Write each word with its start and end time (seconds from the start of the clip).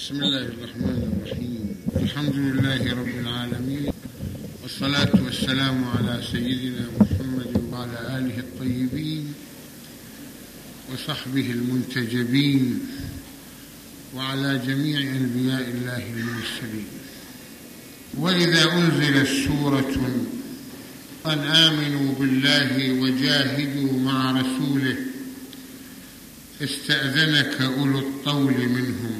بسم 0.00 0.14
الله 0.14 0.42
الرحمن 0.42 1.12
الرحيم. 1.12 1.76
الحمد 1.96 2.34
لله 2.34 2.92
رب 2.92 3.14
العالمين 3.20 3.92
والصلاة 4.62 5.12
والسلام 5.24 5.84
على 5.84 6.22
سيدنا 6.32 6.86
محمد 7.00 7.64
وعلى 7.72 8.18
آله 8.18 8.38
الطيبين 8.38 9.34
وصحبه 10.92 11.50
المنتجبين 11.50 12.80
وعلى 14.14 14.60
جميع 14.66 15.00
أنبياء 15.00 15.68
الله 15.68 16.04
المرسلين. 16.16 16.88
وإذا 18.14 18.72
أنزلت 18.72 19.28
سورة 19.48 19.94
أن 21.26 21.38
آمنوا 21.38 22.14
بالله 22.14 22.92
وجاهدوا 22.92 23.92
مع 23.98 24.40
رسوله 24.40 24.96
استأذنك 26.62 27.60
أولو 27.60 27.98
الطول 27.98 28.68
منهم. 28.68 29.19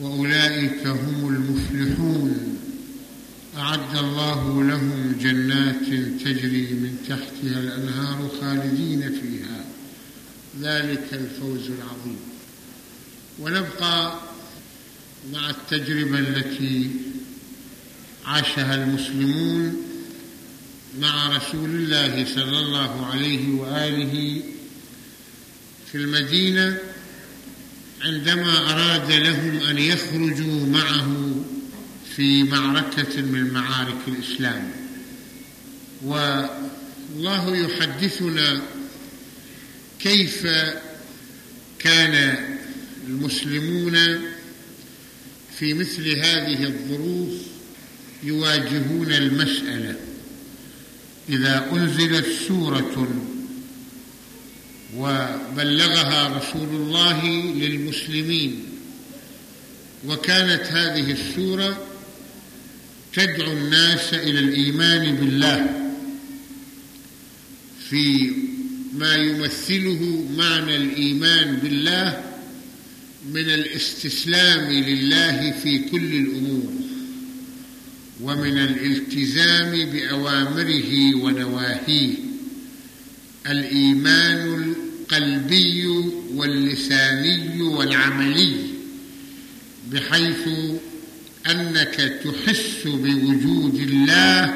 وأولئك 0.00 0.86
هم 0.86 1.28
المفلحون. 1.28 2.56
أعد 3.56 3.96
الله 3.96 4.64
لهم 4.64 5.16
جنات 5.20 5.84
تجري 6.24 6.66
من 6.72 6.98
تحتها 7.08 7.60
الأنهار 7.60 8.30
خالدين 8.40 9.00
فيها. 9.00 9.64
ذلك 10.60 11.08
الفوز 11.12 11.70
العظيم. 11.70 12.20
ونبقى 13.38 14.20
مع 15.32 15.50
التجربة 15.50 16.18
التي 16.18 16.90
عاشها 18.24 18.74
المسلمون 18.74 19.76
مع 21.00 21.36
رسول 21.36 21.70
الله 21.70 22.26
صلى 22.34 22.58
الله 22.58 23.06
عليه 23.06 23.50
وآله 23.50 24.42
في 25.92 25.98
المدينة. 25.98 26.78
عندما 28.04 28.70
أراد 28.70 29.12
لهم 29.12 29.60
أن 29.70 29.78
يخرجوا 29.78 30.66
معه 30.66 31.34
في 32.16 32.42
معركة 32.42 33.22
من 33.22 33.52
معارك 33.52 33.98
الإسلام. 34.08 34.70
والله 36.04 37.56
يحدثنا 37.56 38.62
كيف 40.00 40.46
كان 41.78 42.36
المسلمون 43.08 43.96
في 45.58 45.74
مثل 45.74 46.08
هذه 46.08 46.64
الظروف 46.64 47.32
يواجهون 48.22 49.12
المسألة. 49.12 49.96
إذا 51.28 51.70
أنزلت 51.72 52.26
سورة 52.48 53.08
وبلغها 54.96 56.28
رسول 56.38 56.68
الله 56.68 57.26
للمسلمين. 57.54 58.64
وكانت 60.06 60.62
هذه 60.62 61.12
السورة 61.12 61.86
تدعو 63.12 63.52
الناس 63.52 64.14
إلى 64.14 64.38
الإيمان 64.38 65.16
بالله 65.16 65.90
في 67.90 68.32
ما 68.94 69.14
يمثله 69.14 70.24
معنى 70.36 70.76
الإيمان 70.76 71.56
بالله 71.56 72.24
من 73.32 73.50
الاستسلام 73.50 74.70
لله 74.70 75.50
في 75.62 75.78
كل 75.78 76.14
الأمور 76.14 76.72
ومن 78.22 78.58
الالتزام 78.58 79.90
بأوامره 79.90 81.14
ونواهيه. 81.14 82.14
الإيمان 83.46 84.69
القلبي 85.12 85.86
واللساني 86.34 87.62
والعملي 87.62 88.56
بحيث 89.92 90.48
أنك 91.46 92.20
تحس 92.24 92.86
بوجود 92.86 93.74
الله 93.74 94.54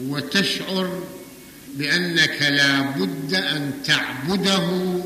وتشعر 0.00 1.06
بأنك 1.76 2.42
لا 2.42 2.80
بد 2.80 3.34
أن 3.34 3.72
تعبده 3.84 5.00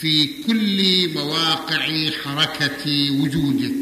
في 0.00 0.42
كل 0.42 1.08
مواقع 1.14 2.10
حركة 2.24 3.10
وجودك. 3.10 3.72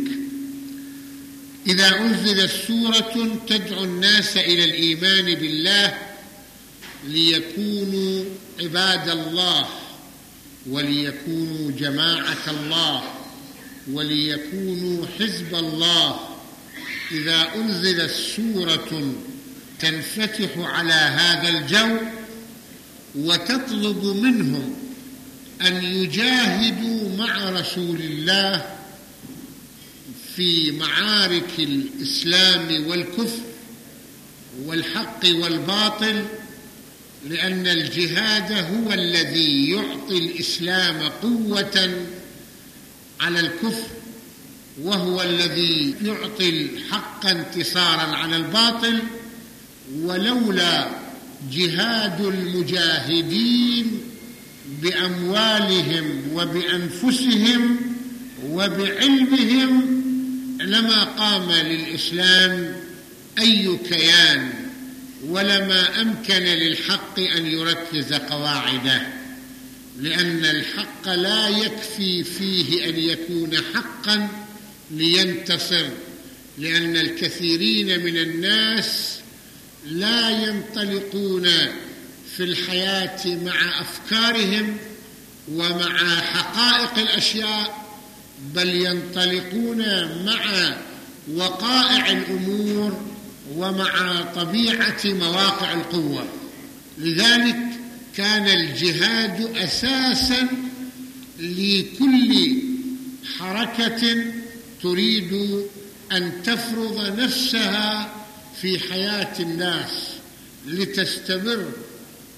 إذا 1.67 2.01
أنزلت 2.01 2.51
سورة 2.69 3.39
تدعو 3.49 3.85
الناس 3.85 4.37
إلى 4.37 4.65
الإيمان 4.65 5.35
بالله 5.35 5.95
ليكونوا 7.07 8.25
عباد 8.61 9.09
الله 9.09 9.69
وليكونوا 10.71 11.71
جماعة 11.71 12.51
الله 12.51 13.03
وليكونوا 13.93 15.07
حزب 15.19 15.55
الله. 15.55 16.21
إذا 17.11 17.55
أنزلت 17.55 18.11
سورة 18.11 19.15
تنفتح 19.81 20.59
على 20.59 20.93
هذا 20.93 21.49
الجو 21.49 21.99
وتطلب 23.15 24.05
منهم 24.05 24.77
أن 25.61 25.85
يجاهدوا 25.85 27.17
مع 27.17 27.51
رسول 27.51 28.01
الله 28.01 28.77
في 30.37 30.71
معارك 30.71 31.51
الإسلام 31.59 32.87
والكفر 32.87 33.41
والحق 34.65 35.21
والباطل 35.25 36.25
لأن 37.29 37.67
الجهاد 37.67 38.53
هو 38.53 38.93
الذي 38.93 39.71
يعطي 39.71 40.19
الإسلام 40.19 41.03
قوة 41.23 41.91
على 43.21 43.41
الكفر 43.41 43.87
وهو 44.83 45.23
الذي 45.23 45.95
يعطي 46.03 46.49
الحق 46.49 47.27
انتصارا 47.27 48.17
على 48.17 48.37
الباطل. 48.37 49.03
ولولا 49.93 50.89
جهاد 51.53 52.21
المجاهدين 52.21 54.01
بأموالهم 54.83 56.23
وبأنفسهم 56.35 57.77
وبعلمهم 58.47 60.03
لما 60.61 61.05
قام 61.05 61.53
للإسلام 61.53 62.77
أي 63.39 63.79
كيان 63.89 64.53
ولما 65.29 66.01
أمكن 66.01 66.43
للحق 66.43 67.19
أن 67.19 67.47
يركز 67.47 68.12
قواعده 68.12 69.03
لأن 70.01 70.45
الحق 70.45 71.09
لا 71.09 71.49
يكفي 71.49 72.25
فيه 72.25 72.89
أن 72.89 72.99
يكون 72.99 73.57
حقا 73.75 74.29
لينتصر 74.91 75.87
لأن 76.59 76.97
الكثيرين 76.97 78.05
من 78.05 78.17
الناس 78.17 79.19
لا 79.87 80.31
ينطلقون 80.31 81.49
في 82.37 82.41
الحياة 82.43 83.27
مع 83.27 83.81
أفكارهم 83.81 84.77
ومع 85.53 86.21
حقائق 86.21 86.99
الأشياء 86.99 87.85
بل 88.55 88.69
ينطلقون 88.69 89.85
مع 90.25 90.75
وقائع 91.35 92.11
الأمور 92.11 93.13
ومع 93.52 94.23
طبيعة 94.35 95.00
مواقع 95.05 95.73
القوة. 95.73 96.25
لذلك 96.99 97.56
كان 98.17 98.49
الجهاد 98.49 99.56
أساسا 99.56 100.49
لكل 101.38 102.62
حركة 103.38 104.25
تريد 104.82 105.61
أن 106.12 106.32
تفرض 106.44 107.19
نفسها 107.20 108.14
في 108.61 108.79
حياة 108.79 109.41
الناس 109.41 109.90
لتستمر. 110.67 111.73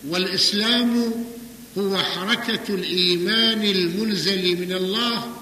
والإسلام 0.09 1.13
هو 1.79 1.99
حركة 1.99 2.75
الإيمان 2.75 3.63
المنزل 3.63 4.61
من 4.61 4.73
الله 4.73 5.37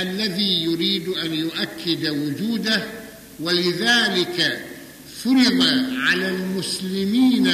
الذي 0.00 0.62
يريد 0.62 1.08
أن 1.08 1.34
يؤكد 1.34 2.08
وجوده. 2.08 2.86
ولذلك 3.40 4.66
فرض 5.24 5.62
على 6.08 6.28
المسلمين 6.28 7.46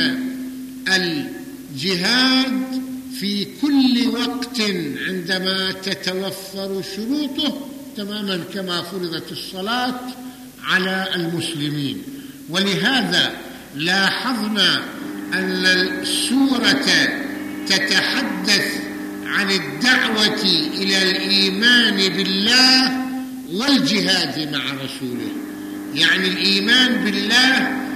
الجهاد 0.89 2.83
في 3.21 3.47
كل 3.63 4.09
وقت 4.09 4.61
عندما 5.09 5.73
تتوفر 5.73 6.83
شروطه 6.97 7.67
تماما 7.97 8.45
كما 8.55 8.83
فرضت 8.83 9.33
الصلاة 9.33 10.01
على 10.65 11.09
المسلمين. 11.15 12.03
ولهذا 12.49 13.33
لاحظنا 13.77 14.83
أن 15.35 15.67
السورة 15.67 16.87
تتحدث 17.67 18.83
عن 19.27 19.51
الدعوة 19.51 20.43
إلى 20.75 21.03
الإيمان 21.03 21.97
بالله 21.97 23.07
والجهاد 23.53 24.53
مع 24.53 24.65
رسوله. 24.85 25.46
يعني 25.97 26.29
الإيمان 26.29 27.05
بالله 27.05 27.87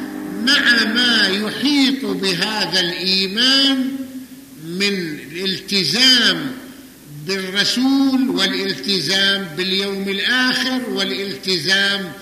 مع 0.46 0.84
ما 0.84 1.28
يحيط 1.28 2.04
بهذا 2.04 2.80
الإيمان 2.80 3.88
من 4.64 5.18
الالتزام 5.32 6.52
بالرسول 7.26 8.28
والالتزام 8.28 9.48
باليوم 9.56 10.08
الآخر 10.08 10.90
والالتزام 10.90 12.12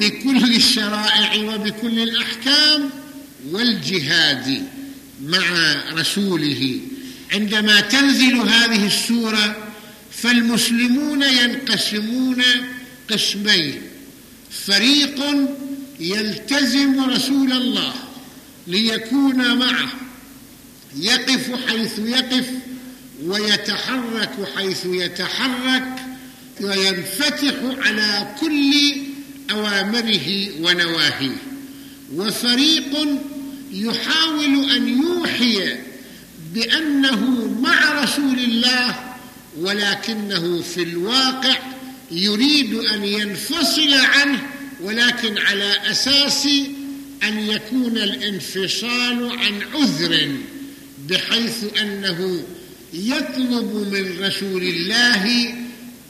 بكل 0.00 0.54
الشرائع 0.56 1.36
وبكل 1.36 1.98
الأحكام 1.98 2.90
والجهاد 3.50 4.62
مع 5.26 5.74
رسوله. 5.92 6.80
عندما 7.32 7.80
تنزل 7.80 8.34
هذه 8.36 8.86
السورة 8.86 9.56
فالمسلمون 10.12 11.22
ينقسمون 11.22 12.42
قسمين. 13.10 13.80
فريق 14.66 15.24
يلتزم 16.00 17.10
رسول 17.10 17.52
الله 17.52 17.94
ليكون 18.66 19.58
معه 19.58 19.88
يقف 20.96 21.66
حيث 21.68 21.98
يقف 21.98 22.46
ويتحرك 23.24 24.48
حيث 24.56 24.86
يتحرك 24.86 25.96
وينفتح 26.60 27.54
على 27.78 28.34
كل 28.40 28.74
أوامره 29.50 30.50
ونواهيه. 30.60 31.36
وفريق 32.14 33.18
يحاول 33.72 34.70
أن 34.70 34.88
يوحي 35.02 35.76
بأنه 36.54 37.54
مع 37.60 38.02
رسول 38.02 38.38
الله 38.38 39.14
ولكنه 39.58 40.62
في 40.62 40.82
الواقع 40.82 41.56
يريد 42.10 42.74
أن 42.74 43.04
ينفصل 43.04 43.94
عنه 43.94 44.42
ولكن 44.82 45.38
على 45.38 45.72
أساس 45.90 46.48
أن 47.22 47.38
يكون 47.38 47.98
الانفصال 47.98 49.38
عن 49.38 49.62
عذر 49.74 50.36
بحيث 51.08 51.64
أنه 51.80 52.44
يطلب 52.92 53.88
من 53.92 54.24
رسول 54.24 54.62
الله 54.62 55.54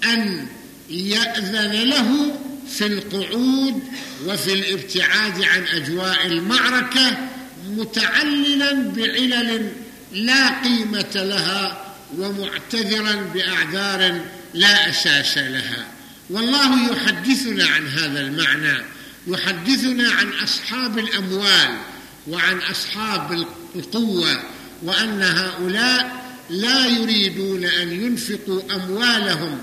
أن 0.05 0.47
يأذن 0.91 1.73
له 1.73 2.39
في 2.69 2.87
القعود 2.87 3.83
وفي 4.27 4.53
الابتعاد 4.53 5.43
عن 5.43 5.65
أجواء 5.67 6.27
المعركة 6.27 7.19
متعللا 7.71 8.73
بعلل 8.73 9.73
لا 10.13 10.63
قيمة 10.63 11.13
لها 11.15 11.95
ومعتذرا 12.19 13.31
بأعذار 13.35 14.21
لا 14.55 14.91
أساس 14.91 15.39
لها. 15.39 15.87
والله 16.31 16.93
يحدثنا 16.93 17.67
عن 17.67 17.87
هذا 17.87 18.21
المعنى. 18.21 18.85
يحدثنا 19.27 20.11
عن 20.11 20.33
أصحاب 20.33 20.99
الأموال 20.99 21.79
وعن 22.29 22.59
أصحاب 22.59 23.47
القوة 23.77 24.43
وأن 24.83 25.23
هؤلاء 25.23 26.25
لا 26.51 26.87
يريدون 26.87 27.65
أن 27.65 27.93
ينفقوا 27.93 28.61
أموالهم 28.75 29.59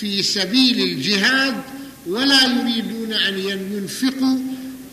في 0.00 0.22
سبيل 0.22 0.80
الجهاد 0.80 1.62
ولا 2.06 2.42
يريدون 2.42 3.12
أن 3.12 3.38
ينفقوا 3.38 4.38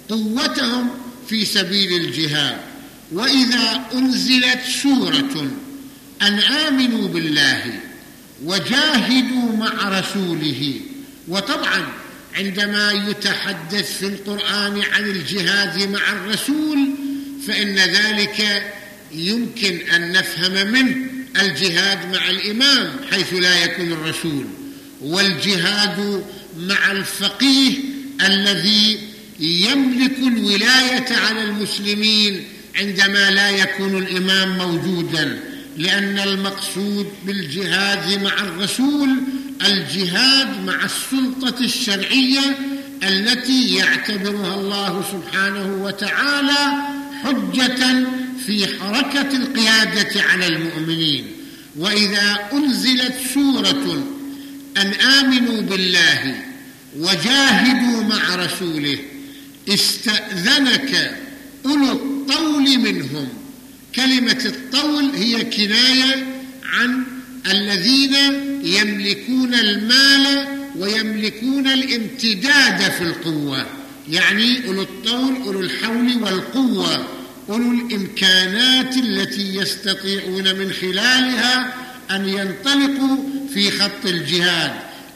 قوتهم 0.10 0.90
في 1.30 1.46
سبيل 1.46 2.02
الجهاد. 2.02 2.58
وإذا 3.12 3.86
أنزلت 3.94 4.60
سورة 4.84 5.52
أن 6.22 6.40
آمنوا 6.40 7.08
بالله 7.08 7.80
وجاهدوا 8.44 9.56
مع 9.58 10.00
رسوله. 10.00 10.74
وطبعا 11.28 11.88
عندما 12.36 12.92
يتحدث 12.92 13.98
في 13.98 14.06
القرآن 14.08 14.82
عن 14.94 15.04
الجهاد 15.04 15.90
مع 15.90 16.12
الرسول 16.12 16.90
فإن 17.48 17.76
ذلك 17.76 18.64
يمكن 19.12 19.78
أن 19.96 20.12
نفهم 20.12 20.72
منه 20.72 20.96
الجهاد 21.42 22.16
مع 22.16 22.30
الإمام 22.30 22.92
حيث 23.12 23.34
لا 23.34 23.64
يكون 23.64 23.92
الرسول 23.92 24.46
والجهاد 25.02 26.26
مع 26.58 26.92
الفقيه 26.92 27.74
الذي 28.26 29.00
يملك 29.40 30.18
الولاية 30.20 31.16
على 31.16 31.44
المسلمين 31.44 32.44
عندما 32.76 33.32
لا 33.32 33.50
يكون 33.50 33.98
الإمام 33.98 34.58
موجودا. 34.58 35.40
لأن 35.78 36.20
المقصود 36.20 37.08
بالجهاد 37.26 38.24
مع 38.24 38.34
الرسول 38.40 39.10
الجهاد 39.68 40.64
مع 40.66 40.86
السلطة 40.86 41.64
الشرعية 41.64 42.58
التي 43.04 43.76
يعتبرها 43.76 44.56
الله 44.56 45.04
سبحانه 45.12 45.84
وتعالى 45.84 46.74
حجة 47.24 48.08
في 48.46 48.68
حركة 48.80 49.38
القيادة 49.38 50.22
على 50.22 50.48
المؤمنين. 50.48 51.32
وإذا 51.76 52.40
أنزلت 52.54 53.14
سورة 53.34 54.04
أن 54.78 54.88
آمنوا 54.94 55.62
بالله 55.62 56.36
وجاهدوا 56.98 58.04
مع 58.04 58.36
رسوله 58.36 58.98
استأذنك 59.70 61.18
أولو 61.66 61.92
الطول 61.92 62.78
منهم 62.78 63.28
كلمة 63.96 64.46
الطول 64.46 65.16
هي 65.16 65.44
كناية 65.44 66.26
عن 66.64 67.04
الذين 67.52 68.16
يملكون 68.64 69.54
المال 69.54 70.48
ويملكون 70.76 71.68
الامتداد 71.68 72.92
في 72.92 73.04
القوة. 73.04 73.66
يعني 74.10 74.68
أولو 74.68 74.82
الطول 74.82 75.36
أولو 75.46 75.60
الحول 75.60 76.24
والقوة 76.24 77.08
أولو 77.50 77.72
الإمكانات 77.72 78.98
التي 78.98 79.56
يستطيعون 79.56 80.56
من 80.56 80.72
خلالها 80.82 81.74
أن 82.12 82.30
ينطلقوا 82.30 83.18
في 83.54 83.72
خط 83.72 84.06
الجهاد. 84.06 84.72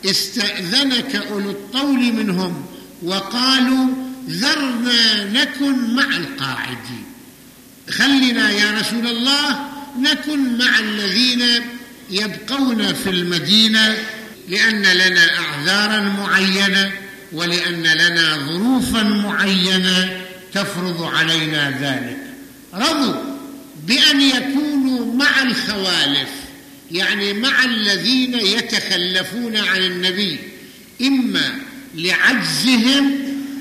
استأذنك 0.05 1.15
أولو 1.15 1.49
الطول 1.49 2.13
منهم 2.13 2.65
وقالوا 3.03 3.87
ذرنا 4.29 5.23
نكن 5.23 5.95
مع 5.95 6.17
القاعدين. 6.17 7.08
خلنا 7.91 8.51
يا 8.51 8.79
رسول 8.79 9.07
الله 9.07 9.59
نكن 9.99 10.57
مع 10.57 10.79
الذين 10.79 11.43
يبقون 12.09 12.93
في 12.93 13.09
المدينة 13.09 13.97
لأن 14.49 14.81
لنا 14.81 15.37
أعذارا 15.37 15.99
معينة 16.01 16.91
ولأن 17.31 17.83
لنا 17.83 18.37
ظروفا 18.37 19.03
معينة 19.03 20.21
تفرض 20.53 21.03
علينا 21.03 21.69
ذلك. 21.81 22.17
رضوا 22.73 23.21
بأن 23.87 24.21
يكونوا 24.21 25.15
مع 25.15 25.41
الخوالف 25.43 26.29
يعني 26.91 27.33
مع 27.33 27.63
الذين 27.63 28.33
يتخلفون 28.33 29.57
عن 29.57 29.81
النبي 29.81 30.39
إما 31.01 31.55
لعجزهم 31.95 33.11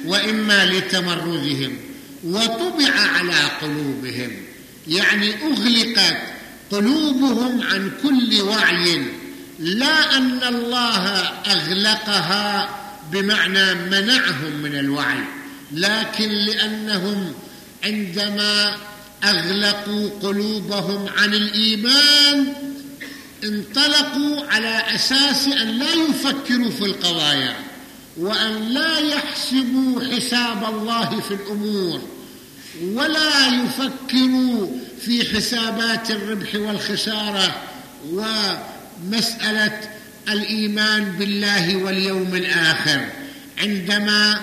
وإما 0.04 0.64
لتمردهم 0.66 1.76
وطبع 2.24 2.90
على 2.90 3.40
قلوبهم 3.62 4.30
يعني 4.88 5.34
أغلقت 5.34 6.16
قلوبهم 6.70 7.62
عن 7.62 7.90
كل 8.02 8.40
وعي. 8.40 9.02
لا 9.58 10.16
أن 10.16 10.42
الله 10.42 11.06
أغلقها 11.46 12.68
بمعنى 13.12 13.74
منعهم 13.74 14.52
من 14.62 14.74
الوعي 14.78 15.24
لكن 15.72 16.28
لأنهم 16.28 17.32
عندما 17.84 18.76
أغلقوا 19.24 20.10
قلوبهم 20.22 21.08
عن 21.18 21.34
الإيمان 21.34 22.52
انطلقوا 23.44 24.46
على 24.50 24.82
أساس 24.94 25.48
أن 25.48 25.68
لا 25.68 25.92
يفكروا 25.92 26.70
في 26.70 26.84
القضايا. 26.84 27.56
وأن 28.18 28.68
لا 28.68 28.98
يحسبوا 28.98 30.00
حساب 30.14 30.74
الله 30.74 31.20
في 31.20 31.34
الأمور 31.34 32.00
ولا 32.82 33.46
يفكروا 33.46 34.68
في 35.00 35.36
حسابات 35.36 36.10
الربح 36.10 36.54
والخسارة 36.54 37.62
ومسألة 38.10 39.80
الإيمان 40.28 41.12
بالله 41.18 41.76
واليوم 41.76 42.34
الآخر. 42.34 43.08
عندما 43.58 44.40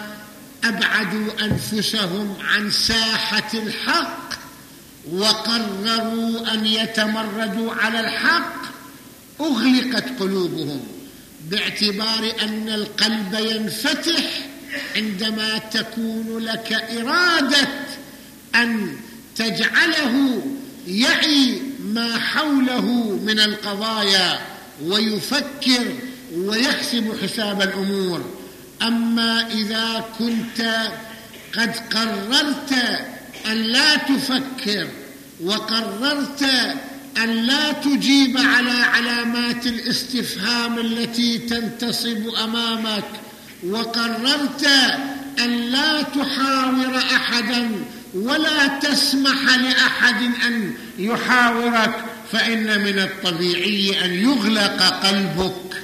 أبعدوا 0.64 1.32
أنفسهم 1.42 2.36
عن 2.42 2.72
ساحة 2.72 3.52
الحق 3.54 4.30
وقرروا 5.12 6.54
أن 6.54 6.66
يتمردوا 6.66 7.74
على 7.74 8.00
الحق 8.00 8.56
أغلقت 9.42 10.20
قلوبهم. 10.20 10.95
باعتبار 11.52 12.34
أن 12.42 12.70
القلب 12.70 13.34
ينفتح 13.34 14.24
عندما 14.96 15.58
تكون 15.58 16.38
لك 16.38 16.74
إرادة 16.74 17.68
أن 18.56 18.98
تجعله 19.36 20.44
يعي 20.88 21.62
ما 21.80 22.18
حوله 22.18 22.92
من 23.26 23.40
القضايا 23.40 24.40
ويفكر 24.84 25.96
ويحسب 26.36 27.18
حساب 27.24 27.62
الأمور. 27.62 28.26
أما 28.82 29.48
إذا 29.52 30.06
كنت 30.20 30.90
قد 31.58 31.76
قررت 31.94 32.74
أن 33.46 33.58
لا 33.58 33.96
تفكر 33.96 34.88
وقررت 35.44 36.46
أن 37.24 37.30
لا 37.30 37.72
تجيب 37.72 38.38
على 38.38 38.72
علامات 38.72 39.66
الاستفهام 39.66 40.80
التي 40.80 41.38
تنتصب 41.38 42.28
أمامك. 42.44 43.04
وقررت 43.64 44.68
أن 45.40 45.72
لا 45.72 46.02
تحاور 46.02 46.98
أحدا 46.98 47.72
ولا 48.14 48.68
تسمح 48.68 49.58
لأحد 49.58 50.22
أن 50.48 50.74
يحاورك 51.00 52.06
فإن 52.32 52.82
من 52.82 53.00
الطبيعي 53.00 54.06
أن 54.06 54.14
يغلق 54.14 54.84
قلبك. 54.84 55.84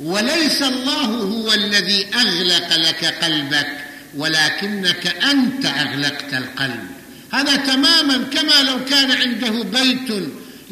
وليس 0.00 0.62
الله 0.62 1.04
هو 1.04 1.52
الذي 1.52 2.06
أغلق 2.14 2.76
لك 2.76 3.04
قلبك 3.24 3.84
ولكنك 4.16 5.06
أنت 5.30 5.66
أغلقت 5.66 6.34
القلب. 6.34 6.86
هذا 7.32 7.56
تماما 7.56 8.16
كما 8.16 8.62
لو 8.70 8.84
كان 8.84 9.10
عنده 9.10 9.62
بيت 9.62 10.10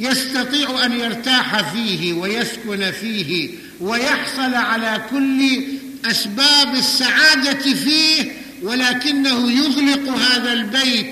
يستطيع 0.00 0.84
أن 0.86 1.00
يرتاح 1.00 1.72
فيه 1.72 2.12
ويسكن 2.12 2.90
فيه 2.90 3.50
ويحصل 3.80 4.54
على 4.54 5.02
كل 5.10 5.62
أسباب 6.10 6.74
السعادة 6.74 7.74
فيه 7.74 8.32
ولكنه 8.62 9.52
يغلق 9.52 10.16
هذا 10.16 10.52
البيت 10.52 11.06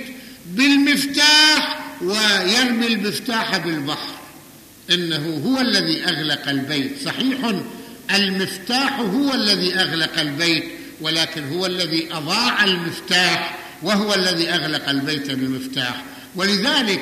بالمفتاح 0.55 1.81
ويرمي 2.03 2.87
المفتاح 2.87 3.57
بالبحر. 3.57 4.19
إنه 4.91 5.43
هو 5.47 5.61
الذي 5.61 6.05
أغلق 6.05 6.49
البيت. 6.49 6.93
صحيح 7.05 7.53
المفتاح 8.15 9.01
هو 9.01 9.35
الذي 9.35 9.75
أغلق 9.75 10.21
البيت 10.21 10.65
ولكن 11.01 11.49
هو 11.49 11.67
الذي 11.67 12.09
أضاع 12.13 12.65
المفتاح 12.65 13.59
وهو 13.83 14.15
الذي 14.15 14.49
أغلق 14.49 14.89
البيت 14.89 15.31
بمفتاح 15.31 16.05
ولذلك 16.37 17.01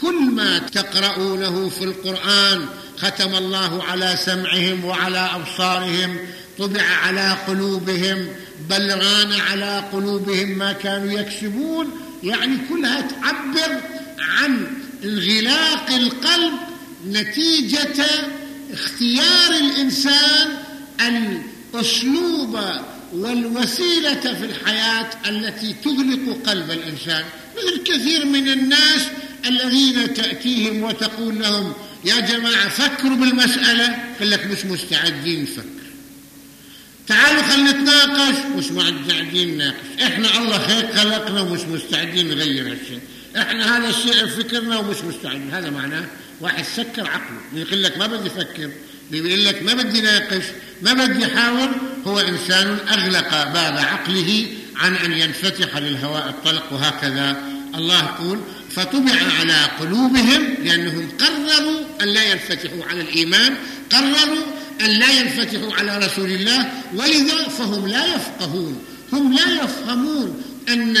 كل 0.00 0.30
ما 0.30 0.58
تقرؤونه 0.58 1.68
في 1.68 1.84
القرآن 1.84 2.66
ختم 2.98 3.34
الله 3.34 3.84
على 3.84 4.16
سمعهم 4.24 4.84
وعلى 4.84 5.18
أبصارهم 5.18 6.16
طبع 6.58 6.82
على 6.82 7.36
قلوبهم 7.48 8.28
بل 8.70 8.90
ران 8.90 9.32
على 9.32 9.84
قلوبهم 9.92 10.48
ما 10.48 10.72
كانوا 10.72 11.20
يكسبون. 11.20 11.90
يعني 12.22 12.56
كلها 12.68 13.00
تعبر 13.00 13.80
عن 14.18 14.66
انغلاق 15.04 15.90
القلب 15.90 16.52
نتيجة 17.06 18.04
اختيار 18.72 19.50
الإنسان 19.60 20.48
الأسلوب 21.00 22.58
والوسيلة 23.12 24.20
في 24.20 24.44
الحياة 24.44 25.10
التي 25.28 25.74
تغلق 25.84 26.38
قلب 26.46 26.70
الإنسان. 26.70 27.24
مثل 27.56 27.82
كثير 27.82 28.26
من 28.26 28.48
الناس 28.48 29.02
الذين 29.48 30.14
تأتيهم 30.14 30.82
وتقول 30.82 31.38
لهم 31.38 31.72
يا 32.04 32.20
جماعة 32.20 32.68
فكروا 32.68 33.16
بالمسألة. 33.16 33.98
يقول 34.16 34.30
لك 34.30 34.46
مش 34.46 34.64
مستعدين 34.64 35.42
نفكر. 35.42 35.86
تعالوا 37.06 37.42
خلينا 37.42 37.72
نتناقش. 37.72 38.36
مش 38.56 38.70
مستعدين 38.70 39.54
نناقش. 39.54 40.02
إحنا 40.02 40.38
الله 40.38 40.56
هيك 40.56 40.94
خلقنا 40.94 41.40
ومش 41.40 41.60
مستعدين 41.60 42.28
نغير 42.28 42.62
هالشيء. 42.62 43.00
إحنا 43.36 43.76
هذا 43.76 43.88
الشيء 43.88 44.26
فكرنا 44.26 44.78
ومش 44.78 44.96
مستعدين. 44.96 45.50
هذا 45.50 45.70
معناه 45.70 46.04
واحد 46.40 46.64
سكر 46.76 47.06
عقله. 47.06 47.40
يقول 47.54 47.82
لك 47.82 47.98
ما 47.98 48.06
بدي 48.06 48.28
أفكر 48.28 48.70
بيقول 49.10 49.44
لك 49.44 49.62
ما 49.62 49.74
بدي 49.74 50.00
ناقش. 50.00 50.44
ما 50.82 50.92
بدي 50.92 51.26
احاول 51.26 51.68
هو 52.06 52.20
إنسان 52.20 52.78
أغلق 52.88 53.30
باب 53.30 53.76
عقله 53.76 54.46
عن 54.76 54.96
أن 54.96 55.12
ينفتح 55.12 55.76
للهواء 55.76 56.28
الطلق 56.28 56.72
وهكذا. 56.72 57.42
الله 57.74 58.04
يقول 58.04 58.40
فطبع 58.76 59.12
على 59.40 59.64
قلوبهم 59.80 60.54
لأنهم 60.64 61.08
قرروا 61.18 61.80
أن 62.02 62.08
لا 62.08 62.32
ينفتحوا 62.32 62.84
على 62.84 63.00
الإيمان 63.00 63.54
قرروا 63.92 64.44
أن 64.80 64.90
لا 64.90 65.20
ينفتحوا 65.20 65.72
على 65.72 65.98
رسول 65.98 66.30
الله 66.30 66.72
ولذا 66.94 67.48
فهم 67.48 67.86
لا 67.86 68.14
يفقهون. 68.14 68.82
هم 69.12 69.32
لا 69.32 69.64
يفهمون 69.64 70.42
أن 70.68 70.96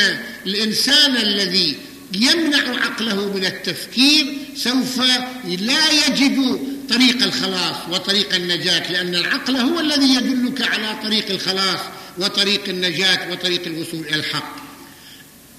الإنسان 0.46 1.16
الذي 1.16 1.76
يمنع 2.12 2.84
عقله 2.84 3.32
من 3.32 3.44
التفكير 3.44 4.38
سوف 4.56 5.00
لا 5.44 5.90
يجد 6.06 6.60
طريق 6.90 7.22
الخلاص 7.22 7.76
وطريق 7.90 8.34
النجاة 8.34 8.92
لأن 8.92 9.14
العقل 9.14 9.56
هو 9.56 9.80
الذي 9.80 10.14
يدلك 10.14 10.62
على 10.62 10.96
طريق 11.02 11.30
الخلاص 11.30 11.80
وطريق 12.18 12.68
النجاة 12.68 13.32
وطريق 13.32 13.62
الوصول 13.66 14.00
إلى 14.00 14.16
الحق. 14.16 14.56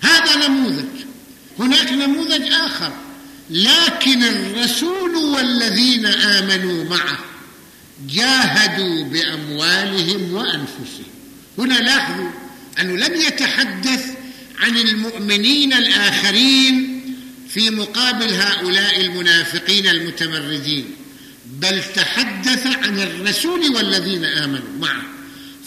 هذا 0.01 0.47
نموذج. 0.47 0.96
هناك 1.59 1.91
نموذج 1.91 2.51
آخر. 2.51 2.93
لكن 3.49 4.23
الرسول 4.23 5.15
والذين 5.15 6.05
آمنوا 6.05 6.83
معه 6.83 7.19
جاهدوا 8.09 9.03
بأموالهم 9.03 10.33
وأنفسهم. 10.33 11.11
هنا 11.57 11.73
لاحظوا 11.73 12.29
أنه 12.79 13.07
لم 13.07 13.21
يتحدث 13.21 14.05
عن 14.59 14.77
المؤمنين 14.77 15.73
الآخرين 15.73 17.01
في 17.49 17.69
مقابل 17.69 18.33
هؤلاء 18.33 19.01
المنافقين 19.01 19.87
المتمردين 19.87 20.85
بل 21.45 21.83
تحدث 21.95 22.67
عن 22.67 22.99
الرسول 22.99 23.75
والذين 23.75 24.25
آمنوا 24.25 24.77
معه. 24.79 25.03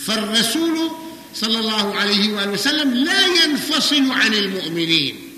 فالرسول 0.07 0.91
صلى 1.35 1.59
الله 1.59 1.95
عليه 1.95 2.33
وآله 2.33 2.51
وسلم 2.51 2.95
لا 2.95 3.27
ينفصل 3.27 4.11
عن 4.11 4.35
المؤمنين. 4.35 5.30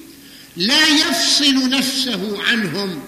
لا 0.56 0.88
يفصل 0.88 1.68
نفسه 1.68 2.42
عنهم 2.48 3.02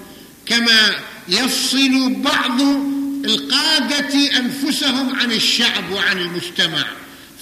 كما 0.47 0.91
يفصل 1.29 2.15
بعض 2.15 2.61
القادة 3.25 4.39
أنفسهم 4.39 5.17
عن 5.17 5.33
الشعب 5.33 5.91
وعن 5.93 6.19
المجتمع 6.19 6.85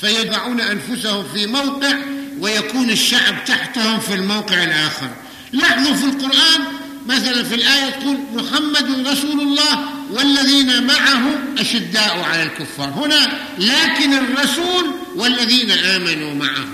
فيضعون 0.00 0.60
أنفسهم 0.60 1.24
في 1.34 1.46
موقع 1.46 1.98
ويكون 2.40 2.90
الشعب 2.90 3.44
تحتهم 3.44 4.00
في 4.00 4.14
الموقع 4.14 4.64
الآخر. 4.64 5.10
لاحظوا 5.52 5.94
في 5.94 6.04
القرآن 6.04 6.60
مثلا 7.06 7.42
في 7.42 7.54
الآية 7.54 7.90
تقول 7.90 8.18
محمد 8.34 9.06
رسول 9.06 9.40
الله 9.40 9.88
والذين 10.10 10.86
معه 10.86 11.38
أشداء 11.58 12.20
على 12.20 12.42
الكفار. 12.42 12.88
هنا 12.88 13.38
لكن 13.58 14.12
الرسول 14.12 14.90
والذين 15.16 15.70
آمنوا 15.70 16.34
معه. 16.34 16.66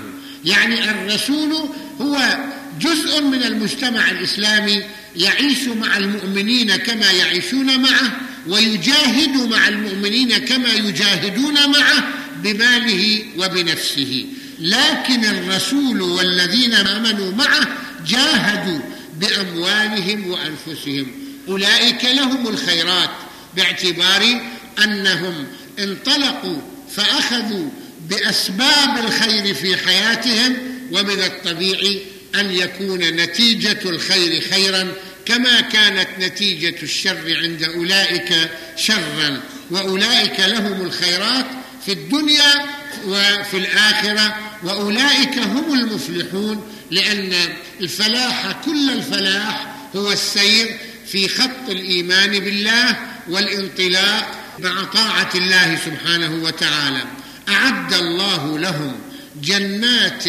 يعني 0.45 0.91
الرسول 0.91 1.69
هو 2.01 2.37
جزء 2.79 3.21
من 3.21 3.43
المجتمع 3.43 4.11
الإسلامي 4.11 4.83
يعيش 5.15 5.67
مع 5.67 5.97
المؤمنين 5.97 6.75
كما 6.75 7.11
يعيشون 7.11 7.79
معه 7.79 8.11
ويجاهد 8.47 9.49
مع 9.49 9.67
المؤمنين 9.67 10.37
كما 10.37 10.73
يجاهدون 10.73 11.53
معه 11.53 12.03
بماله 12.43 13.23
وبنفسه. 13.37 14.25
لكن 14.59 15.25
الرسول 15.25 16.01
والذين 16.01 16.73
آمنوا 16.73 17.31
معه 17.31 17.67
جاهدوا 18.07 18.79
بأموالهم 19.19 20.27
وأنفسهم. 20.27 21.07
أولئك 21.47 22.05
لهم 22.05 22.47
الخيرات 22.47 23.09
باعتبار 23.55 24.41
أنهم 24.83 25.47
انطلقوا 25.79 26.61
فأخذوا 26.95 27.69
بأسباب 28.09 29.05
الخير 29.05 29.53
في 29.53 29.77
حياتهم 29.77 30.57
ومن 30.91 31.19
الطبيعي 31.23 32.01
أن 32.35 32.51
يكون 32.51 32.99
نتيجة 32.99 33.79
الخير 33.85 34.41
خيرا 34.41 34.87
كما 35.25 35.61
كانت 35.61 36.07
نتيجة 36.19 36.75
الشر 36.83 37.37
عند 37.43 37.63
أولئك 37.63 38.49
شرا 38.75 39.41
وأولئك 39.71 40.39
لهم 40.39 40.81
الخيرات 40.81 41.45
في 41.85 41.91
الدنيا 41.91 42.65
وفي 43.05 43.57
الآخرة 43.57 44.35
وأولئك 44.63 45.37
هم 45.37 45.73
المفلحون 45.73 46.71
لأن 46.91 47.33
الفلاح 47.81 48.51
كل 48.65 48.89
الفلاح 48.89 49.75
هو 49.95 50.11
السير 50.11 50.77
في 51.07 51.27
خط 51.27 51.69
الإيمان 51.69 52.39
بالله 52.39 52.97
والانطلاق 53.29 54.35
مع 54.59 54.83
طاعة 54.83 55.29
الله 55.35 55.79
سبحانه 55.85 56.43
وتعالى. 56.43 57.03
أعد 57.49 57.93
الله 57.93 58.59
لهم 58.59 58.95
جنات 59.41 60.23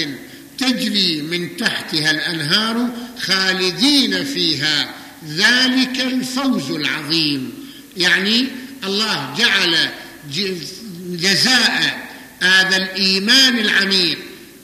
تجري 0.60 1.22
من 1.22 1.56
تحتها 1.56 2.10
الأنهار 2.10 2.88
خالدين 3.20 4.24
فيها. 4.24 4.94
ذلك 5.28 6.00
الفوز 6.00 6.70
العظيم. 6.70 7.52
يعني 7.96 8.46
الله 8.84 9.34
جعل 9.38 9.76
جزاء 11.10 12.08
هذا 12.42 12.76
الإيمان 12.76 13.58
العميق 13.58 14.18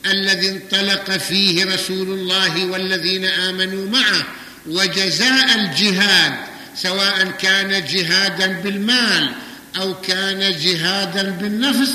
الذي 0.05 0.49
انطلق 0.49 1.17
فيه 1.17 1.65
رسول 1.65 2.09
الله 2.09 2.65
والذين 2.65 3.25
آمنوا 3.25 3.89
معه 3.89 4.25
وجزاء 4.67 5.55
الجهاد 5.55 6.33
سواء 6.75 7.31
كان 7.41 7.85
جهادا 7.85 8.47
بالمال 8.47 9.31
أو 9.77 10.01
كان 10.01 10.55
جهادا 10.59 11.29
بالنفس 11.29 11.91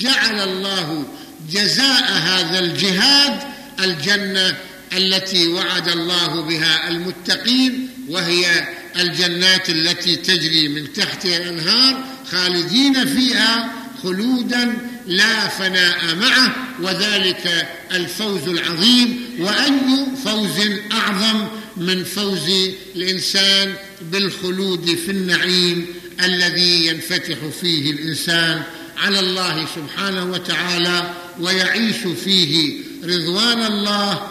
جعل 0.00 0.40
الله 0.40 1.06
جزاء 1.50 2.12
هذا 2.12 2.58
الجهاد 2.58 3.40
الجنة 3.84 4.56
التي 4.96 5.46
وعد 5.46 5.88
الله 5.88 6.40
بها 6.40 6.88
المتقين 6.88 7.88
وهي 8.08 8.68
الجنات 9.00 9.70
التي 9.70 10.16
تجري 10.16 10.68
من 10.68 10.92
تحتها 10.92 11.36
الأنهار 11.36 12.04
خالدين 12.30 13.06
فيها 13.06 13.72
خلودا 14.02 14.78
لا 15.06 15.48
فناء 15.48 16.14
معه 16.14 16.54
وذلك 16.80 17.68
الفوز 17.92 18.48
العظيم. 18.48 19.20
وأي 19.38 20.06
فوز 20.24 20.68
أعظم 20.92 21.46
من 21.76 22.04
فوز 22.04 22.50
الإنسان 22.96 23.74
بالخلود 24.02 24.98
في 25.06 25.10
النعيم 25.10 25.86
الذي 26.24 26.86
ينفتح 26.86 27.36
فيه 27.60 27.90
الإنسان 27.90 28.62
على 28.98 29.20
الله 29.20 29.66
سبحانه 29.76 30.24
وتعالى. 30.24 31.10
ويعيش 31.40 31.96
فيه 31.96 32.74
رضوان 33.04 33.66
الله 33.66 34.22